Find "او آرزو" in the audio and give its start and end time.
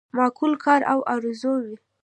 0.91-1.53